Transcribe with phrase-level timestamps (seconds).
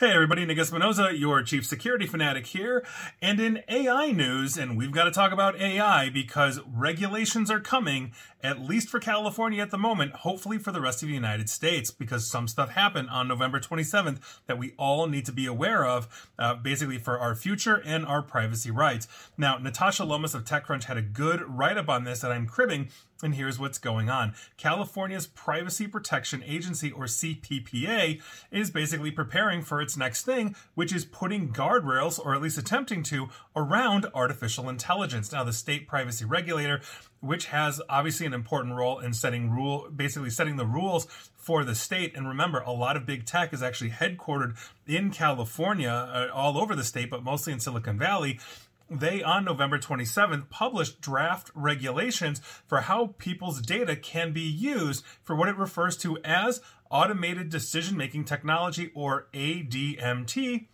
[0.00, 2.82] Hey everybody, Nick Espinosa, your chief security fanatic here.
[3.20, 8.12] And in AI news, and we've got to talk about AI because regulations are coming,
[8.42, 11.90] at least for California at the moment, hopefully for the rest of the United States,
[11.90, 16.30] because some stuff happened on November 27th that we all need to be aware of,
[16.38, 19.06] uh, basically for our future and our privacy rights.
[19.36, 22.88] Now, Natasha Lomas of TechCrunch had a good write up on this that I'm cribbing
[23.22, 24.34] and here's what's going on.
[24.56, 31.04] California's Privacy Protection Agency, or CPPA, is basically preparing for its next thing, which is
[31.04, 35.32] putting guardrails, or at least attempting to, around artificial intelligence.
[35.32, 36.80] Now, the state privacy regulator,
[37.20, 41.74] which has obviously an important role in setting rule, basically setting the rules for the
[41.74, 42.16] state.
[42.16, 46.74] And remember, a lot of big tech is actually headquartered in California, uh, all over
[46.74, 48.38] the state, but mostly in Silicon Valley
[49.00, 55.36] they on November 27th published draft regulations for how people's data can be used for
[55.36, 56.60] what it refers to as
[56.90, 60.66] automated decision making technology or ADMT,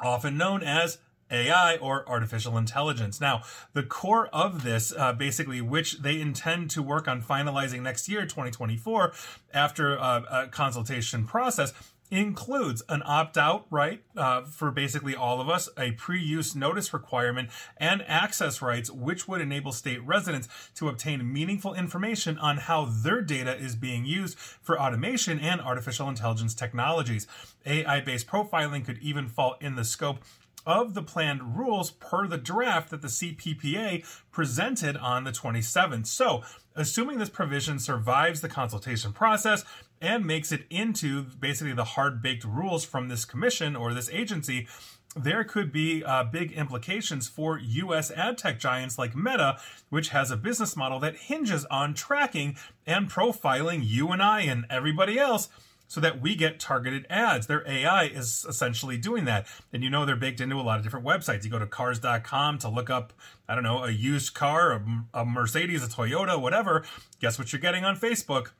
[0.00, 0.98] often known as
[1.32, 3.20] AI or artificial intelligence.
[3.20, 8.08] Now, the core of this, uh, basically, which they intend to work on finalizing next
[8.08, 9.12] year, 2024,
[9.52, 11.72] after uh, a consultation process,
[12.12, 16.92] includes an opt out right uh, for basically all of us, a pre use notice
[16.92, 22.84] requirement, and access rights, which would enable state residents to obtain meaningful information on how
[22.84, 27.26] their data is being used for automation and artificial intelligence technologies.
[27.64, 30.18] AI based profiling could even fall in the scope
[30.66, 36.06] of the planned rules per the draft that the CPPA presented on the 27th.
[36.06, 36.42] So,
[36.74, 39.64] assuming this provision survives the consultation process
[40.00, 44.66] and makes it into basically the hard baked rules from this commission or this agency,
[45.14, 49.58] there could be uh, big implications for US ad tech giants like Meta,
[49.90, 54.64] which has a business model that hinges on tracking and profiling you and I and
[54.70, 55.48] everybody else
[55.92, 57.48] so that we get targeted ads.
[57.48, 59.46] Their AI is essentially doing that.
[59.74, 61.44] And you know they're baked into a lot of different websites.
[61.44, 63.12] You go to cars.com to look up,
[63.46, 64.82] I don't know, a used car, a,
[65.12, 66.82] a Mercedes, a Toyota, whatever.
[67.20, 68.52] Guess what you're getting on Facebook?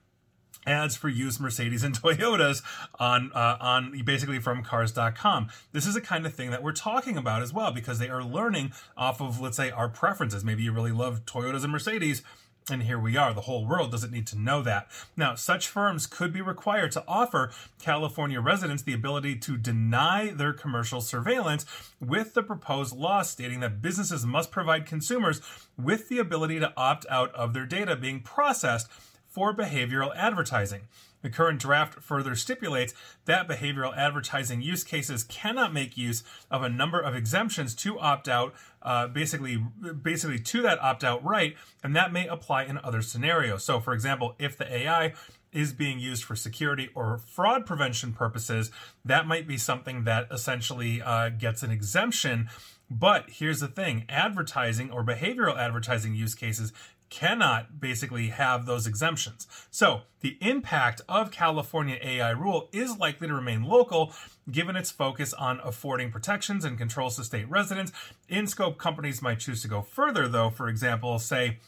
[0.65, 2.63] ads for used Mercedes and Toyotas
[3.01, 5.49] on uh, on basically from cars.com.
[5.73, 8.23] This is the kind of thing that we're talking about as well because they are
[8.23, 10.45] learning off of let's say our preferences.
[10.45, 12.23] Maybe you really love Toyotas and Mercedes
[12.71, 13.35] and here we are.
[13.35, 14.89] The whole world doesn't need to know that.
[15.17, 20.53] Now, such firms could be required to offer California residents the ability to deny their
[20.53, 21.67] commercial surveillance
[22.01, 25.41] with the proposed law stating that businesses must provide consumers
[25.77, 28.89] with the ability to opt out of their data being processed
[29.33, 30.83] for behavioral advertising.
[31.23, 32.95] The current draft further stipulates
[33.25, 38.29] that behavioral advertising use cases cannot make use of a number of exemptions to opt
[38.29, 39.57] out, uh, basically,
[40.03, 43.65] basically to that opt out right, and that may apply in other scenarios.
[43.65, 45.15] So, for example, if the AI
[45.53, 48.71] is being used for security or fraud prevention purposes,
[49.05, 52.49] that might be something that essentially uh, gets an exemption.
[52.91, 56.73] But here's the thing advertising or behavioral advertising use cases
[57.13, 59.47] cannot basically have those exemptions.
[59.71, 64.15] So the impact of California AI rule is likely to remain local,
[64.51, 67.93] given its focus on affording protections and controls to state residents.
[68.31, 71.59] In scope, companies might choose to go further, though, for example, say,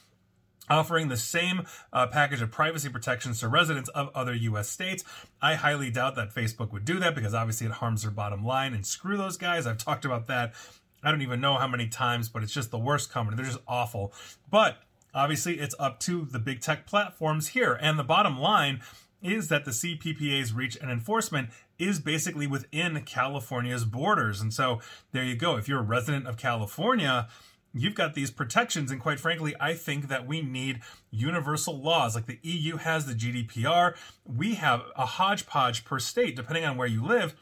[0.70, 5.04] offering the same uh, package of privacy protections to residents of other US states.
[5.42, 8.72] I highly doubt that Facebook would do that because obviously it harms their bottom line
[8.72, 9.66] and screw those guys.
[9.66, 10.54] I've talked about that.
[11.02, 13.36] I don't even know how many times, but it's just the worst company.
[13.36, 14.14] They're just awful.
[14.50, 14.78] But
[15.14, 17.78] Obviously, it's up to the big tech platforms here.
[17.80, 18.80] And the bottom line
[19.22, 21.48] is that the CPPA's reach and enforcement
[21.78, 24.40] is basically within California's borders.
[24.40, 24.80] And so
[25.12, 25.56] there you go.
[25.56, 27.28] If you're a resident of California,
[27.72, 28.90] you've got these protections.
[28.90, 30.80] And quite frankly, I think that we need
[31.10, 32.14] universal laws.
[32.14, 36.88] Like the EU has the GDPR, we have a hodgepodge per state, depending on where
[36.88, 37.34] you live.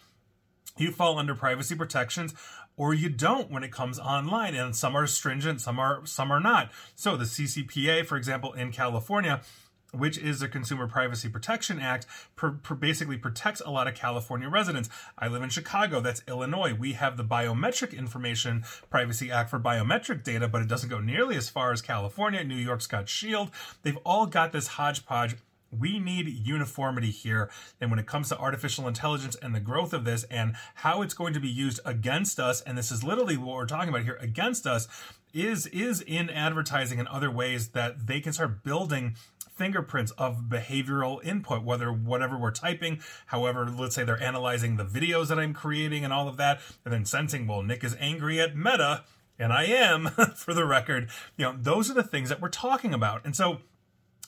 [0.77, 2.35] You fall under privacy protections
[2.77, 6.41] or you don't when it comes online and some are stringent some are some are
[6.41, 9.43] not so the ccpa for example in california
[9.93, 14.49] which is the Consumer Privacy Protection Act, per, per basically protects a lot of California
[14.49, 14.89] residents.
[15.19, 16.73] I live in Chicago, that's Illinois.
[16.73, 21.37] We have the Biometric Information Privacy Act for biometric data, but it doesn't go nearly
[21.37, 22.43] as far as California.
[22.43, 23.51] New York's got SHIELD.
[23.83, 25.37] They've all got this hodgepodge
[25.77, 27.51] we need uniformity here.
[27.81, 31.15] And when it comes to artificial intelligence and the growth of this and how it's
[31.15, 34.19] going to be used against us, and this is literally what we're talking about here
[34.21, 34.89] against us,
[35.33, 39.17] is is in advertising and other ways that they can start building
[39.57, 45.29] fingerprints of behavioral input, whether whatever we're typing, however, let's say they're analyzing the videos
[45.29, 48.57] that I'm creating and all of that, and then sensing, well, Nick is angry at
[48.57, 49.05] Meta,
[49.39, 51.11] and I am, for the record.
[51.37, 53.25] You know, those are the things that we're talking about.
[53.25, 53.59] And so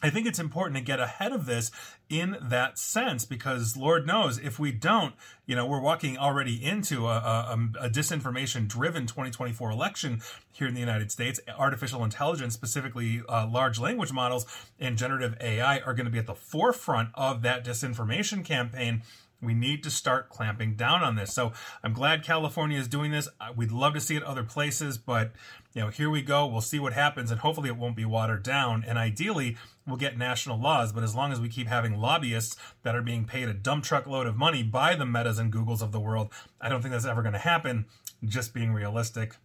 [0.02, 1.70] I think it's important to get ahead of this
[2.10, 5.14] in that sense because Lord knows if we don't,
[5.46, 10.20] you know, we're walking already into a, a, a disinformation driven 2024 election
[10.52, 11.40] here in the United States.
[11.56, 14.44] Artificial intelligence, specifically uh, large language models
[14.78, 19.02] and generative AI, are going to be at the forefront of that disinformation campaign.
[19.44, 21.34] We need to start clamping down on this.
[21.34, 21.52] So
[21.82, 23.28] I'm glad California is doing this.
[23.40, 25.32] Uh, we'd love to see it other places, but
[25.74, 26.46] you know, here we go.
[26.46, 28.84] We'll see what happens, and hopefully it won't be watered down.
[28.86, 29.56] And ideally,
[29.86, 30.92] we'll get national laws.
[30.92, 34.06] But as long as we keep having lobbyists that are being paid a dump truck
[34.06, 37.06] load of money by the Metas and Googles of the world, I don't think that's
[37.06, 37.86] ever going to happen.
[38.24, 39.36] Just being realistic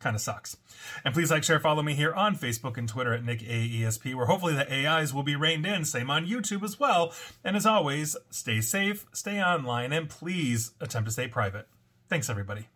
[0.00, 0.56] kind of sucks.
[1.04, 4.26] And please like, share, follow me here on Facebook and Twitter at Nick AESP, where
[4.26, 5.84] hopefully the AIs will be reined in.
[5.84, 7.12] Same on YouTube as well.
[7.44, 11.68] And as always, stay safe, stay online, and please attempt to stay private.
[12.08, 12.68] Thanks, everybody.